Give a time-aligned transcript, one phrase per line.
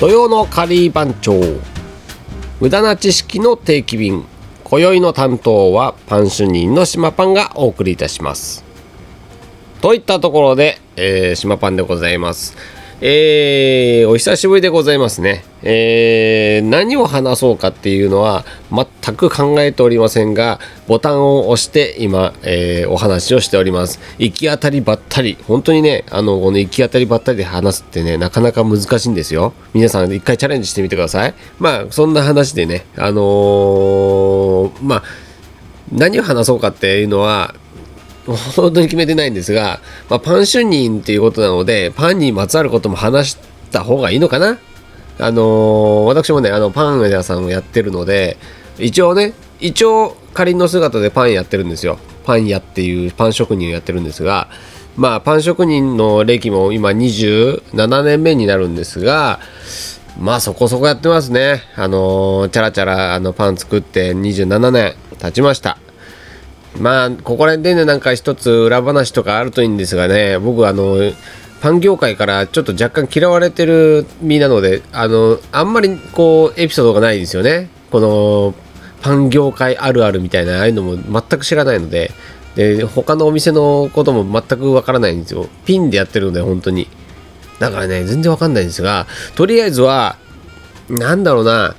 [0.00, 1.40] 土曜のカリー番長
[2.60, 4.24] 無駄な知識の定期便
[4.62, 8.64] 今宵の担当はパン主任の島パンがお送りいたします。
[9.80, 12.56] といったところで、えー、島パンでございます。
[13.00, 15.44] えー、お久しぶりでございますね。
[15.62, 24.00] えー、何を話そうかっていうのは全く考えておりませんが、ボタンを押して今、えー、お話をしております。
[24.18, 29.52] 行き当たりばったり、本当にね、あの、この行き当たりばったりで話すってね、なかなか難しいんですよ。
[29.74, 31.34] 皆さん一回チャレンジしてみてください。
[31.60, 35.02] まあ、そんな話でね、あのー、まあ、
[35.92, 37.54] 何を話そうかっていうのは、
[38.36, 43.38] 本当に決めてないんですが、まあ、パン主任っていうことなので、パンにまつわることも話し
[43.70, 44.58] た方がいいのかな？
[45.20, 48.36] あのー、私もね、あの、パン屋さんをやってるので、
[48.78, 51.98] 一応ね、一応、仮の姿でパンやってるんですよ。
[52.24, 54.48] パン屋っていうパン職人をやってるんですが、
[54.96, 59.40] まあ、パン職人の歴も今27年目になるんですが、
[60.20, 61.62] まあそこそこやってますね。
[61.76, 65.78] あのー、チャラチャラあのパン作って27年経ちました。
[66.80, 70.96] まあここら辺でねなんか一つ裏話とかあるといいんですがね僕あの
[71.60, 77.68] パン業界からちょっと若干嫌われてる身なのであのあんまりこうエピソードがないですよね。
[77.90, 78.54] この
[79.02, 82.10] パン業界あるあるみたいなああいうのも全く知らないので
[82.54, 85.48] で他のお店のことも全くわからないんですよ。
[85.64, 86.88] ピンでやってるので本当に。
[87.58, 90.16] だからね全然わかんないんですがとりあえずは
[90.88, 91.74] なんだろうな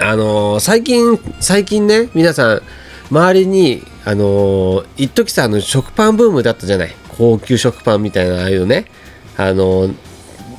[0.00, 2.62] あの最近最近ね皆さん
[3.14, 6.90] 周りにあのー、一時さあの食パンブームだったじゃない？
[7.16, 8.86] 高級食パンみたいなああいうね。
[9.36, 9.88] あの、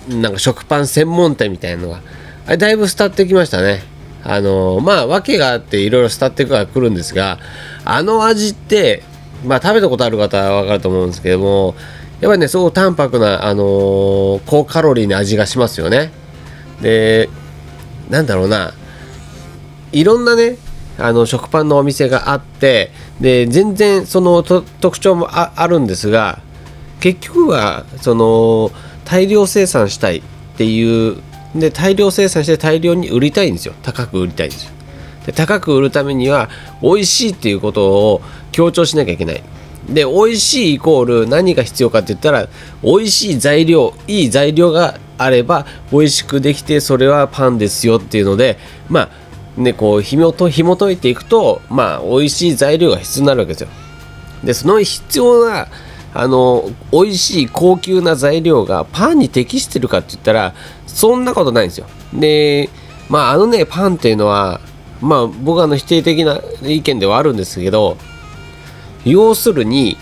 [0.07, 2.01] なんか食パン専門店みたいなのが。
[2.47, 3.83] あれだいぶ廃ってきましたね。
[4.23, 7.39] あの、まあ訳があっていろいろ廃ってくるんですが
[7.83, 9.03] あの味って
[9.45, 11.75] まあ食べたことある方は分かると思うんですけども
[12.21, 16.11] やっぱりねすごく淡白な、あの高カロリーな味がしますよね。
[16.81, 17.29] で
[18.09, 18.73] なんだろうな。
[19.91, 20.57] いろんなね
[20.97, 26.39] あの食パンのお店があってで全然その特徴もあるんですが
[26.99, 28.71] 結局はその
[29.03, 30.21] 大量生産したいっ
[30.57, 31.21] ていう
[31.53, 33.73] で大量生産して大量に売りたいんですよ。
[33.81, 34.71] 高く売りたいんですよ。
[35.25, 36.49] で高く売るためには
[36.81, 39.43] 美味しいっていうことを強調しなきゃいけない。
[39.89, 42.47] で美味しいイコール何が必要かって言ったら
[42.83, 48.57] 美味しい材料いい材料があれば美味しくできてそれはパンですよっていうので
[48.89, 49.09] まあ
[49.57, 53.69] ね、こう紐と紐解いていくと、まあ、美味しい材料が必要になるわけですよ。
[54.43, 55.67] でその必要な
[56.13, 60.53] あの美味しい高級な材料がパンに適してるかって言ったら
[60.87, 61.87] そんなことないんですよ。
[62.13, 62.69] で
[63.09, 64.61] まああのねパンっていうのは
[65.01, 67.97] まあ僕はの否定的な意見ではあるんですけど
[69.03, 69.97] 要するに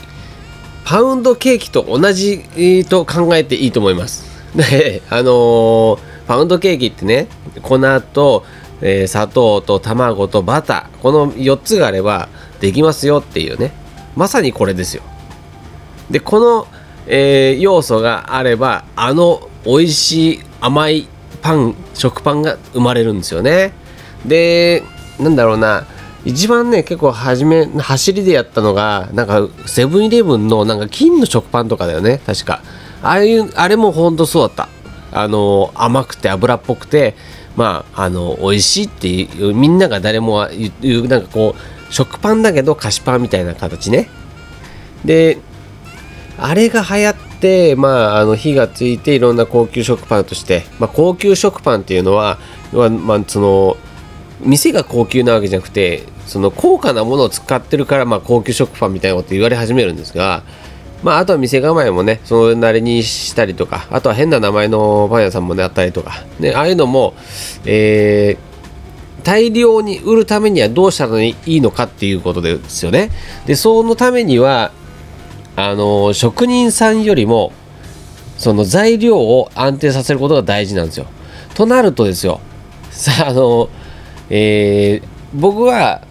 [0.86, 2.44] パウンドケーキと同じ
[2.88, 4.30] と考えていいと思います。
[4.56, 7.28] であのー、パウンドケーキってね
[7.64, 7.80] 粉
[8.14, 8.46] と
[8.86, 10.98] えー、砂糖と卵とバター。
[11.00, 12.28] この4つがあれば
[12.60, 13.72] できますよっていうね。
[14.16, 15.04] まさにこれですよ。
[16.12, 16.68] でこの、
[17.08, 21.08] えー、要素があればあの美味しい甘い
[21.42, 23.72] パン食パンが生まれるんですよね。
[24.26, 24.84] で
[25.18, 25.88] なんだろうな。
[26.26, 32.22] 一番ね結構初め走りでやったのがなんかセブンイレブンのなんか金の食パンとかだよね。
[32.26, 32.62] 確か。
[33.02, 34.70] ああいうあれもほんとそうだった。
[35.16, 37.16] あの甘くて脂っぽくて
[37.56, 40.48] まああの美味しいっていうみんなが誰も
[40.82, 44.10] 言うなんかこう食パンだけど菓子パンみたいな形ね。
[45.06, 45.38] で
[46.38, 52.40] あれが流行ってまああの火がついていろんな高級食パンとして、まあ、高級食パンっていうのは、
[52.72, 53.78] まあ、その
[54.42, 60.44] 店が高級なわけじゃなくてその高価なものを使ってるから、まあ、高級食パンみたいなこと言われ始めるんですが
[61.04, 67.14] まあ、あとは店構えもねそれなりにしたりとかあとは変な名前のパン屋さんもねあったりとか、ね、ああいうのも、
[67.66, 73.10] えー、大量に売るためにはどうしたらいいのかっていうことですよね。
[73.46, 74.72] でそのためには
[75.56, 77.52] あの職人さんよりも
[78.38, 81.06] その材料を安定させることが大事なんですよ。
[81.54, 82.40] となるとですよ。
[82.92, 83.70] さああの、
[84.30, 86.02] えー、僕は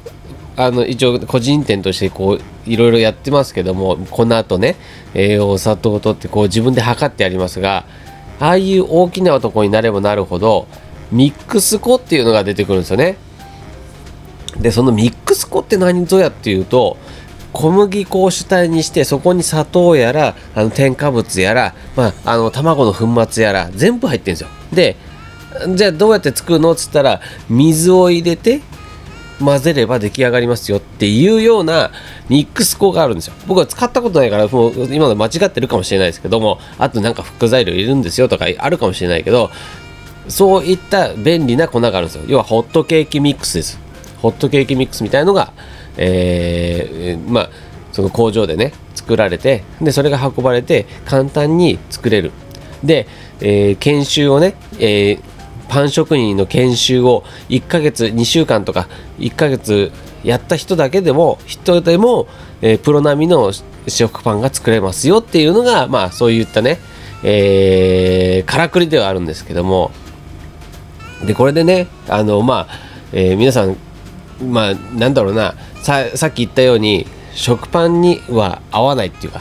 [0.57, 4.77] あの一応個人店としてこういろいろやってますけども粉とね、
[5.15, 7.85] えー、お砂糖とってこう自分で測ってありますが
[8.41, 10.67] ああいう大きな男になればなるほど
[11.11, 13.17] ミックス粉っていうのが出てくるんですよね。
[14.57, 16.97] でそのミックス粉って何ぞやっていうと
[17.53, 24.49] 小麦粉を主体にしてそこに砂糖やらあの添加物やら、まあ、あの卵の粉末やら全部入ってるんですよ。
[24.73, 24.97] で
[25.75, 26.73] じゃあどうやって作るの？
[26.73, 28.63] っつったら水を入れて
[29.43, 31.91] 混ぜれば出来上がりますよっていうような
[32.29, 33.35] ミックス粉があるんですよ。
[33.47, 39.51] 僕は使ったことないからもう今の間違ってるかもしれないですけどもあとなんか副材料いるんですよとかあるかもしれないけど
[40.29, 42.25] そういった便利な粉があるんですよ。
[42.27, 43.79] 要はホットケーキミックスです。
[44.21, 45.53] ホットケーキミックスみたいのが、
[45.97, 47.51] えー、まあ
[47.93, 52.31] その工場でね作られてでそれが運ばれて簡単に作れる。
[52.85, 53.07] で、
[53.41, 55.23] えー、研修をね、えー、
[55.73, 58.89] パン職人の研修を1ヶ月2週間とか
[59.19, 59.91] 1ヶ月
[60.23, 62.29] やった人だけでも人でも、
[62.61, 63.53] えー、プロ並みの
[63.89, 66.79] 食パンが作れますよっていうのがまあそういったね、
[67.25, 69.91] えー、からくりではあるんですけども。
[71.25, 72.69] でこれでねあのまあ、
[73.13, 73.77] えー、皆さん
[74.45, 79.41] まあなんだろうなささっき言ったように食パンには合わないっていうか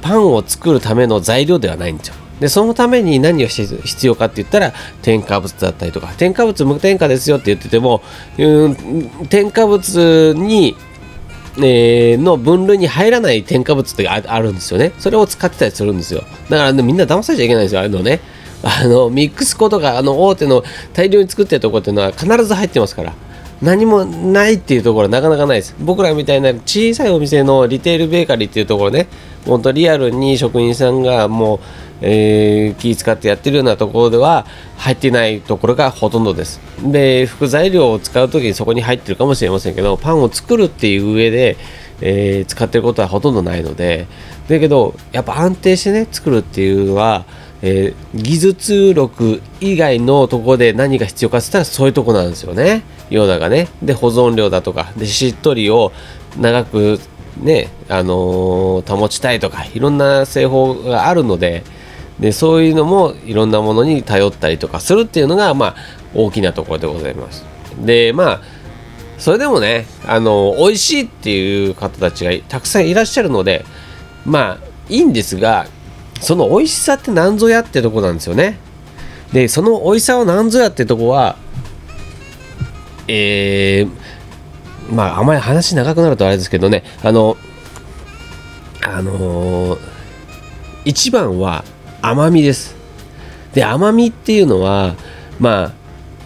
[0.00, 2.14] パンを作るための材料ではないんですよ。
[2.40, 8.02] でそのために何が必要かって言ったら添加物だったりとか添加物無添加ですよって言ってても
[8.38, 10.76] うん添加物に
[11.60, 14.92] えー、の分類に入らない添加物ってあるんですよね。
[14.98, 16.22] それを使ってたりするんですよ。
[16.48, 18.20] だから、ね、みんな騙されちゃいけないんですよ、ああいうのね。
[18.62, 20.62] あのミックス粉とかあの大手の
[20.92, 23.14] 大量に作ってるところっていうのは必ず入ってますから。
[23.60, 25.74] 何もないっていうところはなかなかないです。
[25.80, 29.08] 僕らみたいな小さいお店のリテールベーカリーっていうところね、
[29.46, 31.60] 本当リアルに職人さんがもう
[32.00, 34.46] えー、気使ってやってるようなところでは
[34.76, 41.56] 入ってないところがほとんどですで副材料を使う時にそこに入ってるかもしれませんけどパンを作るっていう上で、
[42.00, 44.06] えー、使ってることはほとんどないので
[44.48, 47.24] だけどやっぱ安定してね作るっていうのは
[47.60, 52.82] えー、技術力以外のとこで何が必要かって言ったらそういうとこなんですよね。
[53.10, 53.68] ヨーダがね。
[53.82, 55.92] で、保存量だとか、で、しっとりを
[56.38, 57.00] 長く
[57.40, 61.64] ね、あのー、保ちたいとか、いろんな製法があるので、
[62.20, 65.76] でそういうのもいろんなものに頼ったりとかするっていうのが、まあ、
[66.14, 67.44] 大きなところでございます。
[67.84, 68.40] でまあ
[69.18, 73.64] それでもねあの美味しいっていう方たちがたくさんいらっしゃるので
[74.24, 75.66] まあいいんですが
[76.20, 78.58] その美味しさって何ぞやってとこなんですよね。
[79.32, 81.36] でその美味しさは何ぞやってとこは
[83.06, 87.36] えー、まああまり話長くなるとあれですけどねあの
[88.82, 89.78] あのー、
[90.84, 91.64] 一番は
[92.02, 92.76] 甘みです。
[93.52, 94.94] で甘みっていうのは
[95.38, 95.72] まあ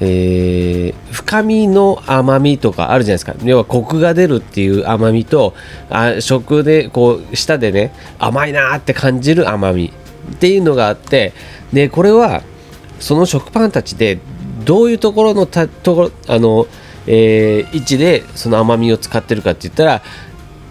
[0.05, 3.35] えー、深みの甘みとかあるじゃないですか。
[3.45, 5.55] 要はコクが出るっていう甘みと
[5.91, 9.93] あ食でこう舌でね甘いなって感じる甘み
[10.33, 11.33] っていうのがあって
[11.73, 12.43] でこれは
[12.99, 14.19] その食パンたちで
[14.65, 16.67] どういうところのたところあの、
[17.07, 20.03] えー、位置でその甘みを使ってるかって言ったら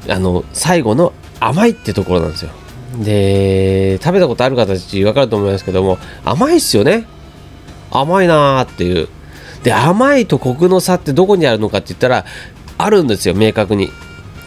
[0.09, 2.51] あの最後の甘いってところなんですよ。
[2.99, 7.05] で食べたことある方たち分かると思いますけども甘いっすよね。
[7.89, 9.07] 甘いなーっていう。
[9.63, 12.25] で甘いとコクの差ってどこにあるのかって言ったら
[12.77, 13.89] あるんですよ明確に。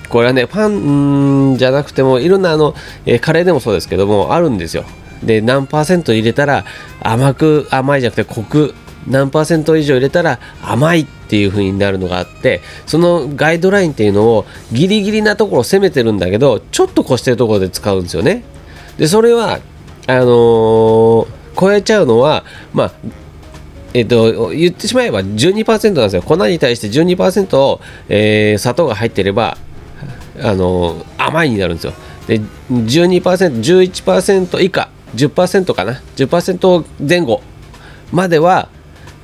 [0.09, 2.75] これはねパンじゃなくてもいろんなあの、
[3.07, 4.85] え、カレーでもそうですけどもあるんですよ。
[5.23, 6.65] で何パーセント入れたら
[7.01, 8.75] 甘く甘いじゃなくてコク。
[9.09, 18.45] 何パーセント以上入れたら甘いっていう風になるのがあってそのガイドラインっていうのをギリギリなところを攻めてるんだけどちょっと越してるところで使うんですよね。
[18.99, 19.61] でそれは
[20.07, 21.27] あのー、
[21.59, 22.93] 超えちゃうのはまあ
[23.95, 26.23] えっと、言ってしまえば12%なんですよ。
[26.23, 29.57] 粉に対して12%、えー、砂糖が入ってれば
[30.43, 31.93] あのー、甘いになるんですよ。
[32.27, 36.01] で 12%11% 以下10%かな。
[36.17, 37.41] 10%前後
[38.13, 38.69] までは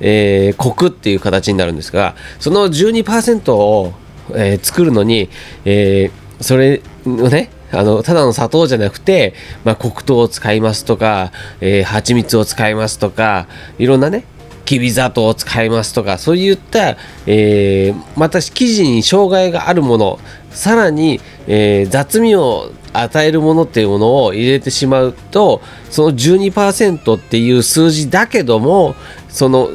[0.01, 3.93] えー、コクっていう形になるんですがその12%を、
[4.31, 5.29] えー、作るのに、
[5.63, 11.31] えー、それをねあのただの砂糖じゃなくて、まあ、黒糖を使いますとか、
[11.61, 14.25] えー、蜂蜜を使いますとかいろんなね
[14.65, 28.95] きび砂糖を使いますとかそういった、えー、また生地に障害があるものさらに、えー、雑味を与えるものっていうものを入れてしまうとその12%っていう数字だけども
[29.29, 29.69] その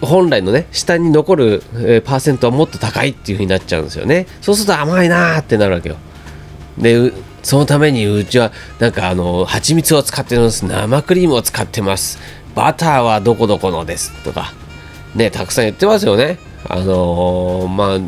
[0.00, 4.26] 本来のね下に残る、えパーセントはもっと高いっていう風になっちゃうんですよね。
[4.40, 5.96] そうすると甘いなーってなるわけよ。
[6.78, 10.64] でそのためにうちはなんかあの蜂蜜を使ってます。
[10.64, 12.18] 生クリームを使ってます。
[12.54, 14.12] バターはどこどこのです。
[14.24, 14.54] とか
[15.14, 16.38] ねたくさん言ってますよね。
[16.66, 17.98] あのーまあ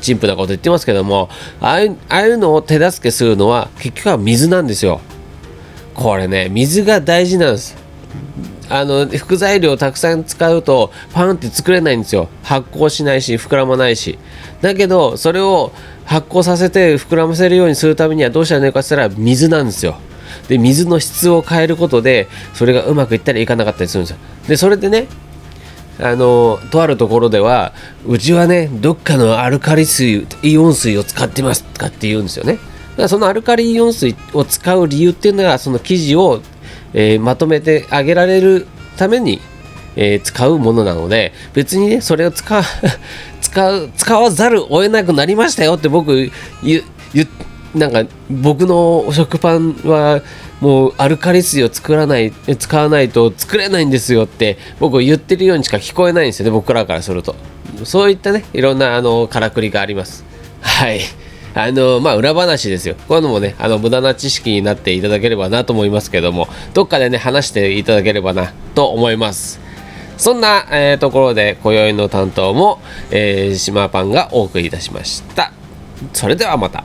[0.00, 1.28] 陳腐なこと言ってますけども
[1.60, 5.00] ああいうああいうのを手助けするのは結局は水なんですよ。
[5.94, 7.76] これね水が大事なんです。
[8.68, 12.28] あの副材料をたくさん使うとパンって作れないんですよ。
[12.42, 14.18] 発酵しないし膨らまないし。
[14.60, 15.72] だけどそれを
[16.04, 19.96] 発酵させて膨らませるようにするためにはどうしたらいいかって言ったら水なんですよ。
[20.48, 24.18] で水の質を変えることでそれがうまくいったりいかなかったりするんですよ。
[24.48, 25.06] でそれでね
[26.02, 27.72] あのとあるところでは
[28.06, 32.54] うちはねどっかのアルカリ水イオン水を使ってますとかって言うんですよね。
[32.54, 36.40] だからそのアルカリイオン水を使う理由っていうのがその生地を、
[36.92, 38.66] えーまとめてあげられる
[38.96, 39.40] ために、
[39.96, 42.62] えー使うものなので別にねそれを使う
[43.40, 46.30] 使う使わざるを得なくなりましたよって僕
[46.62, 47.28] 言言
[47.74, 50.22] なんか僕の食パンは
[50.60, 57.34] もうアルカリ水を作らない使わないと作れないんですよって僕言ってるようにしか聞こえないんですよね僕らからすると。
[57.84, 60.24] そういったねいろんなあのからくりがあります。
[60.60, 61.00] はい。
[61.54, 62.94] あのまあ裏話ですよ。
[63.08, 69.60] こういうのもねあの無駄な知識になっていただければなと思いますけどもどっかでね話していただければなと思います。
[70.16, 72.78] そんな、えーところで今宵の担当も、
[73.10, 75.50] えー、島パンがお送りいたしました。
[76.12, 76.84] それではまた。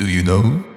[0.00, 0.69] Do you know?